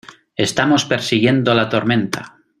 [0.35, 2.39] estamos persiguiendo la tormenta.